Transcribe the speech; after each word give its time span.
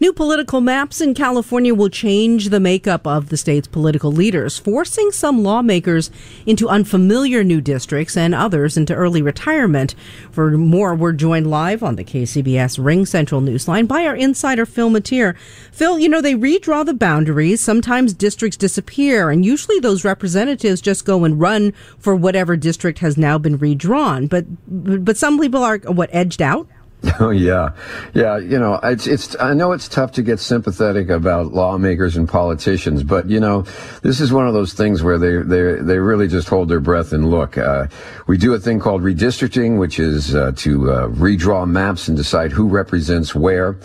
New 0.00 0.12
political 0.12 0.60
maps 0.60 1.00
in 1.00 1.12
California 1.12 1.74
will 1.74 1.88
change 1.88 2.50
the 2.50 2.60
makeup 2.60 3.04
of 3.04 3.30
the 3.30 3.36
state's 3.36 3.66
political 3.66 4.12
leaders, 4.12 4.56
forcing 4.56 5.10
some 5.10 5.42
lawmakers 5.42 6.08
into 6.46 6.68
unfamiliar 6.68 7.42
new 7.42 7.60
districts 7.60 8.16
and 8.16 8.32
others 8.32 8.76
into 8.76 8.94
early 8.94 9.20
retirement. 9.20 9.96
For 10.30 10.56
more, 10.56 10.94
we're 10.94 11.14
joined 11.14 11.50
live 11.50 11.82
on 11.82 11.96
the 11.96 12.04
KCBS 12.04 12.82
Ring 12.82 13.06
Central 13.06 13.40
Newsline 13.40 13.88
by 13.88 14.06
our 14.06 14.14
insider 14.14 14.64
Phil 14.64 14.88
Matier. 14.88 15.34
Phil, 15.72 15.98
you 15.98 16.08
know, 16.08 16.20
they 16.20 16.34
redraw 16.34 16.86
the 16.86 16.94
boundaries. 16.94 17.60
Sometimes 17.60 18.14
districts 18.14 18.56
disappear, 18.56 19.30
and 19.30 19.44
usually 19.44 19.80
those 19.80 20.04
representatives 20.04 20.80
just 20.80 21.04
go 21.04 21.24
and 21.24 21.40
run 21.40 21.72
for 21.98 22.14
whatever 22.14 22.56
district 22.56 23.00
has 23.00 23.16
now 23.16 23.36
been 23.36 23.58
redrawn. 23.58 24.28
But, 24.28 24.44
but 24.68 25.16
some 25.16 25.40
people 25.40 25.64
are, 25.64 25.78
what, 25.78 26.10
edged 26.12 26.40
out? 26.40 26.68
Oh 27.20 27.30
yeah, 27.30 27.70
yeah. 28.14 28.38
You 28.38 28.58
know, 28.58 28.78
it's 28.82 29.06
it's. 29.06 29.36
I 29.40 29.52
know 29.52 29.72
it's 29.72 29.88
tough 29.88 30.12
to 30.12 30.22
get 30.22 30.38
sympathetic 30.38 31.08
about 31.08 31.52
lawmakers 31.52 32.16
and 32.16 32.28
politicians, 32.28 33.02
but 33.02 33.28
you 33.28 33.40
know, 33.40 33.62
this 34.02 34.20
is 34.20 34.32
one 34.32 34.46
of 34.46 34.54
those 34.54 34.72
things 34.72 35.02
where 35.02 35.18
they 35.18 35.36
they 35.38 35.82
they 35.82 35.98
really 35.98 36.28
just 36.28 36.48
hold 36.48 36.68
their 36.68 36.80
breath 36.80 37.12
and 37.12 37.28
look. 37.28 37.58
Uh, 37.58 37.88
we 38.28 38.36
do 38.36 38.54
a 38.54 38.58
thing 38.58 38.78
called 38.78 39.02
redistricting, 39.02 39.78
which 39.78 39.98
is 39.98 40.34
uh, 40.34 40.52
to 40.56 40.90
uh, 40.92 41.08
redraw 41.08 41.68
maps 41.68 42.06
and 42.06 42.16
decide 42.16 42.52
who 42.52 42.68
represents 42.68 43.34
where. 43.34 43.76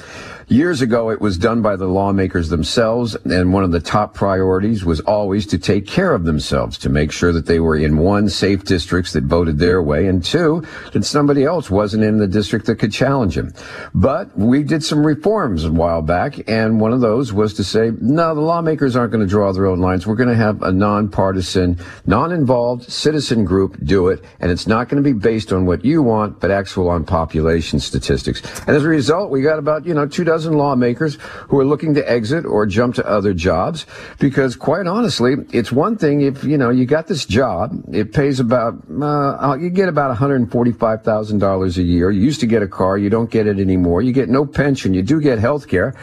Years 0.49 0.81
ago, 0.81 1.09
it 1.09 1.21
was 1.21 1.37
done 1.37 1.61
by 1.61 1.77
the 1.77 1.87
lawmakers 1.87 2.49
themselves, 2.49 3.15
and 3.23 3.53
one 3.53 3.63
of 3.63 3.71
the 3.71 3.79
top 3.79 4.13
priorities 4.13 4.83
was 4.83 4.99
always 5.01 5.47
to 5.47 5.57
take 5.57 5.87
care 5.87 6.13
of 6.13 6.25
themselves, 6.25 6.77
to 6.79 6.89
make 6.89 7.13
sure 7.13 7.31
that 7.31 7.45
they 7.45 7.61
were 7.61 7.77
in 7.77 7.97
one, 7.97 8.27
safe 8.27 8.65
districts 8.65 9.13
that 9.13 9.23
voted 9.23 9.57
their 9.57 9.81
way, 9.81 10.05
and 10.05 10.23
two, 10.23 10.61
that 10.91 11.05
somebody 11.05 11.45
else 11.45 11.71
wasn't 11.71 12.03
in 12.03 12.17
the 12.17 12.27
district 12.27 12.65
that 12.65 12.75
could 12.75 12.91
challenge 13.03 13.37
him. 13.37 13.53
But 13.93 14.37
we 14.37 14.63
did 14.63 14.81
some 14.81 15.05
reforms 15.05 15.65
a 15.65 15.71
while 15.71 16.01
back, 16.01 16.49
and 16.49 16.79
one 16.79 16.93
of 16.93 17.01
those 17.01 17.33
was 17.33 17.53
to 17.55 17.63
say, 17.63 17.91
no, 17.99 18.33
the 18.33 18.39
lawmakers 18.39 18.95
aren't 18.95 19.11
going 19.11 19.25
to 19.25 19.29
draw 19.29 19.51
their 19.51 19.65
own 19.65 19.79
lines. 19.79 20.07
We're 20.07 20.15
going 20.15 20.29
to 20.29 20.35
have 20.35 20.63
a 20.63 20.71
nonpartisan, 20.71 21.79
non-involved 22.05 22.89
citizen 22.89 23.43
group 23.43 23.77
do 23.83 24.07
it, 24.07 24.23
and 24.39 24.49
it's 24.49 24.67
not 24.67 24.87
going 24.87 25.03
to 25.03 25.13
be 25.13 25.17
based 25.17 25.51
on 25.51 25.65
what 25.65 25.83
you 25.83 26.01
want, 26.01 26.39
but 26.39 26.49
actual 26.49 26.87
on 26.89 27.03
population 27.03 27.79
statistics. 27.81 28.41
And 28.61 28.75
as 28.77 28.85
a 28.85 28.87
result, 28.87 29.31
we 29.31 29.41
got 29.41 29.59
about, 29.59 29.85
you 29.85 29.93
know, 29.93 30.07
two 30.07 30.23
dozen 30.23 30.53
lawmakers 30.53 31.15
who 31.49 31.59
are 31.59 31.65
looking 31.65 31.93
to 31.95 32.09
exit 32.09 32.45
or 32.45 32.65
jump 32.65 32.95
to 32.95 33.05
other 33.05 33.33
jobs 33.33 33.85
because 34.19 34.55
quite 34.55 34.87
honestly, 34.87 35.35
it's 35.51 35.73
one 35.73 35.97
thing 35.97 36.21
if, 36.21 36.45
you 36.45 36.57
know, 36.57 36.69
you 36.69 36.85
got 36.85 37.07
this 37.07 37.25
job, 37.25 37.83
it 37.91 38.13
pays 38.13 38.39
about, 38.39 38.75
uh, 39.01 39.57
you 39.59 39.69
get 39.69 39.89
about 39.89 40.15
$145,000 40.15 41.77
a 41.77 41.81
year. 41.81 42.09
You 42.09 42.21
used 42.21 42.39
to 42.39 42.47
get 42.47 42.61
a 42.61 42.67
car. 42.67 42.92
You 42.97 43.09
don't 43.09 43.29
get 43.29 43.47
it 43.47 43.59
anymore. 43.59 44.01
You 44.01 44.11
get 44.11 44.29
no 44.29 44.45
pension. 44.45 44.93
You 44.93 45.01
do 45.01 45.21
get 45.21 45.39
health 45.39 45.67
care. 45.67 45.93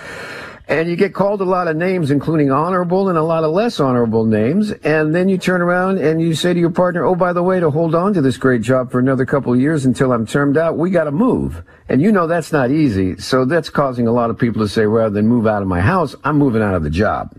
And 0.70 0.88
you 0.88 0.94
get 0.94 1.14
called 1.14 1.40
a 1.40 1.44
lot 1.44 1.66
of 1.66 1.76
names, 1.76 2.12
including 2.12 2.52
honorable 2.52 3.08
and 3.08 3.18
a 3.18 3.22
lot 3.24 3.42
of 3.42 3.50
less 3.50 3.80
honorable 3.80 4.24
names. 4.24 4.70
And 4.70 5.12
then 5.12 5.28
you 5.28 5.36
turn 5.36 5.62
around 5.62 5.98
and 5.98 6.22
you 6.22 6.32
say 6.32 6.54
to 6.54 6.60
your 6.60 6.70
partner, 6.70 7.04
Oh, 7.04 7.16
by 7.16 7.32
the 7.32 7.42
way, 7.42 7.58
to 7.58 7.70
hold 7.70 7.92
on 7.92 8.14
to 8.14 8.20
this 8.20 8.36
great 8.36 8.62
job 8.62 8.92
for 8.92 9.00
another 9.00 9.26
couple 9.26 9.52
of 9.52 9.60
years 9.60 9.84
until 9.84 10.12
I'm 10.12 10.26
termed 10.26 10.56
out, 10.56 10.78
we 10.78 10.90
got 10.90 11.04
to 11.04 11.10
move. 11.10 11.64
And 11.88 12.00
you 12.00 12.12
know 12.12 12.28
that's 12.28 12.52
not 12.52 12.70
easy. 12.70 13.18
So 13.18 13.44
that's 13.44 13.68
causing 13.68 14.06
a 14.06 14.12
lot 14.12 14.30
of 14.30 14.38
people 14.38 14.62
to 14.62 14.68
say, 14.68 14.86
rather 14.86 15.10
than 15.12 15.26
move 15.26 15.48
out 15.48 15.60
of 15.60 15.66
my 15.66 15.80
house, 15.80 16.14
I'm 16.22 16.38
moving 16.38 16.62
out 16.62 16.76
of 16.76 16.84
the 16.84 16.90
job. 16.90 17.34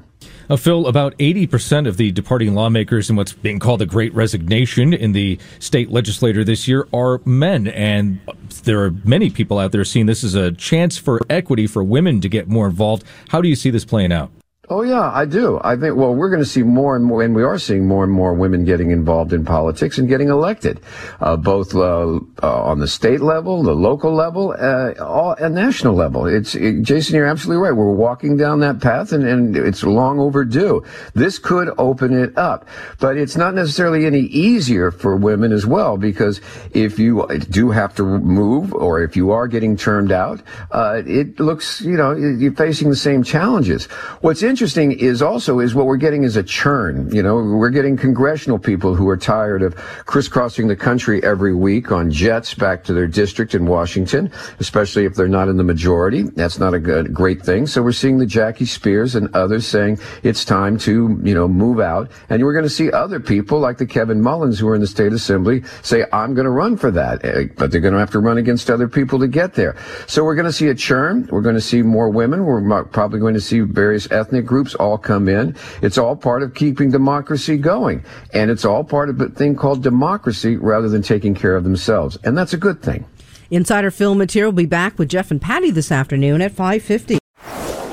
Uh, 0.49 0.57
Phil, 0.57 0.87
about 0.87 1.17
80% 1.17 1.87
of 1.87 1.97
the 1.97 2.11
departing 2.11 2.53
lawmakers 2.53 3.09
in 3.09 3.15
what's 3.15 3.31
being 3.31 3.59
called 3.59 3.79
the 3.79 3.85
great 3.85 4.13
resignation 4.13 4.93
in 4.93 5.13
the 5.13 5.39
state 5.59 5.89
legislature 5.89 6.43
this 6.43 6.67
year 6.67 6.87
are 6.93 7.21
men. 7.23 7.67
And 7.67 8.19
there 8.63 8.83
are 8.83 8.91
many 9.05 9.29
people 9.29 9.59
out 9.59 9.71
there 9.71 9.85
seeing 9.85 10.07
this 10.07 10.23
as 10.23 10.35
a 10.35 10.51
chance 10.51 10.97
for 10.97 11.21
equity 11.29 11.67
for 11.67 11.83
women 11.83 12.19
to 12.21 12.27
get 12.27 12.49
more 12.49 12.67
involved. 12.67 13.03
How 13.29 13.41
do 13.41 13.47
you 13.47 13.55
see 13.55 13.69
this 13.69 13.85
playing 13.85 14.11
out? 14.11 14.29
Oh 14.71 14.83
yeah, 14.83 15.11
I 15.13 15.25
do. 15.25 15.59
I 15.65 15.75
think 15.75 15.97
well, 15.97 16.15
we're 16.15 16.29
going 16.29 16.41
to 16.41 16.45
see 16.45 16.63
more 16.63 16.95
and 16.95 17.03
more, 17.03 17.21
and 17.21 17.35
we 17.35 17.43
are 17.43 17.59
seeing 17.59 17.85
more 17.85 18.05
and 18.05 18.13
more 18.13 18.33
women 18.33 18.63
getting 18.63 18.91
involved 18.91 19.33
in 19.33 19.43
politics 19.43 19.97
and 19.97 20.07
getting 20.07 20.29
elected, 20.29 20.79
uh, 21.19 21.35
both 21.35 21.75
uh, 21.75 22.21
uh, 22.41 22.63
on 22.63 22.79
the 22.79 22.87
state 22.87 23.19
level, 23.19 23.63
the 23.63 23.75
local 23.75 24.13
level, 24.13 24.55
uh, 24.57 24.93
all, 25.03 25.33
and 25.33 25.55
national 25.55 25.93
level. 25.93 26.25
It's 26.25 26.55
it, 26.55 26.83
Jason, 26.83 27.17
you're 27.17 27.25
absolutely 27.25 27.61
right. 27.61 27.75
We're 27.75 27.91
walking 27.91 28.37
down 28.37 28.61
that 28.61 28.79
path, 28.79 29.11
and, 29.11 29.27
and 29.27 29.57
it's 29.57 29.83
long 29.83 30.21
overdue. 30.21 30.85
This 31.15 31.37
could 31.37 31.69
open 31.77 32.13
it 32.13 32.37
up, 32.37 32.65
but 33.01 33.17
it's 33.17 33.35
not 33.35 33.53
necessarily 33.53 34.05
any 34.05 34.21
easier 34.21 34.89
for 34.89 35.17
women 35.17 35.51
as 35.51 35.65
well 35.65 35.97
because 35.97 36.39
if 36.73 36.97
you 36.97 37.27
do 37.49 37.71
have 37.71 37.93
to 37.95 38.03
move, 38.03 38.73
or 38.73 39.03
if 39.03 39.17
you 39.17 39.31
are 39.31 39.49
getting 39.49 39.75
turned 39.75 40.13
out, 40.13 40.41
uh, 40.71 41.01
it 41.05 41.41
looks 41.41 41.81
you 41.81 41.97
know 41.97 42.15
you're 42.15 42.55
facing 42.55 42.89
the 42.89 42.95
same 42.95 43.21
challenges. 43.21 43.87
What's 44.21 44.41
interesting 44.41 44.60
interesting 44.61 44.91
is 44.91 45.23
also 45.23 45.57
is 45.57 45.73
what 45.73 45.87
we're 45.87 45.97
getting 45.97 46.23
is 46.23 46.35
a 46.35 46.43
churn. 46.43 47.11
You 47.11 47.23
know, 47.23 47.37
we're 47.37 47.71
getting 47.71 47.97
congressional 47.97 48.59
people 48.59 48.93
who 48.93 49.09
are 49.09 49.17
tired 49.17 49.63
of 49.63 49.75
crisscrossing 50.05 50.67
the 50.67 50.75
country 50.75 51.23
every 51.23 51.55
week 51.55 51.91
on 51.91 52.11
jets 52.11 52.53
back 52.53 52.83
to 52.83 52.93
their 52.93 53.07
district 53.07 53.55
in 53.55 53.65
Washington, 53.65 54.31
especially 54.59 55.05
if 55.05 55.15
they're 55.15 55.27
not 55.27 55.47
in 55.47 55.57
the 55.57 55.63
majority. 55.63 56.21
That's 56.21 56.59
not 56.59 56.75
a 56.75 56.79
good, 56.79 57.11
great 57.11 57.41
thing. 57.41 57.65
So 57.65 57.81
we're 57.81 57.91
seeing 57.91 58.19
the 58.19 58.27
Jackie 58.27 58.65
Speiers 58.65 59.15
and 59.15 59.35
others 59.35 59.65
saying 59.65 59.97
it's 60.21 60.45
time 60.45 60.77
to, 60.79 61.19
you 61.23 61.33
know, 61.33 61.47
move 61.47 61.79
out. 61.79 62.11
And 62.29 62.43
we're 62.43 62.53
going 62.53 62.61
to 62.61 62.69
see 62.69 62.91
other 62.91 63.19
people 63.19 63.57
like 63.57 63.79
the 63.79 63.87
Kevin 63.87 64.21
Mullins 64.21 64.59
who 64.59 64.67
are 64.67 64.75
in 64.75 64.81
the 64.81 64.85
state 64.85 65.11
assembly 65.11 65.63
say, 65.81 66.05
I'm 66.13 66.35
going 66.35 66.45
to 66.45 66.51
run 66.51 66.77
for 66.77 66.91
that. 66.91 67.25
Eh, 67.25 67.47
but 67.57 67.71
they're 67.71 67.81
going 67.81 67.95
to 67.95 67.99
have 67.99 68.11
to 68.11 68.19
run 68.19 68.37
against 68.37 68.69
other 68.69 68.87
people 68.87 69.17
to 69.17 69.27
get 69.27 69.55
there. 69.55 69.75
So 70.05 70.23
we're 70.23 70.35
going 70.35 70.45
to 70.45 70.53
see 70.53 70.67
a 70.67 70.75
churn. 70.75 71.27
We're 71.31 71.41
going 71.41 71.55
to 71.55 71.61
see 71.61 71.81
more 71.81 72.11
women. 72.11 72.45
We're 72.45 72.83
probably 72.83 73.19
going 73.19 73.33
to 73.33 73.41
see 73.41 73.61
various 73.61 74.11
ethnic 74.11 74.50
groups 74.51 74.75
all 74.75 74.97
come 74.97 75.29
in. 75.29 75.55
It's 75.81 75.97
all 75.97 76.17
part 76.17 76.43
of 76.43 76.53
keeping 76.53 76.91
democracy 76.91 77.55
going. 77.55 78.03
And 78.33 78.51
it's 78.51 78.65
all 78.65 78.83
part 78.83 79.07
of 79.07 79.21
a 79.21 79.29
thing 79.29 79.55
called 79.55 79.81
democracy 79.81 80.57
rather 80.57 80.89
than 80.89 81.01
taking 81.01 81.33
care 81.33 81.55
of 81.55 81.63
themselves. 81.63 82.17
And 82.25 82.37
that's 82.37 82.51
a 82.51 82.57
good 82.57 82.81
thing. 82.81 83.05
Insider 83.49 83.91
Phil 83.91 84.13
Matier 84.13 84.43
will 84.43 84.51
be 84.51 84.65
back 84.65 84.99
with 84.99 85.07
Jeff 85.07 85.31
and 85.31 85.41
Patty 85.41 85.71
this 85.71 85.89
afternoon 85.89 86.41
at 86.41 86.51
550 86.51 87.20